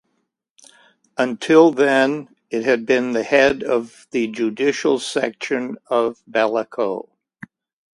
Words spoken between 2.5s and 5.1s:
had been the head of the judicial